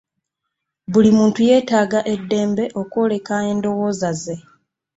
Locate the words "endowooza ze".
3.51-4.35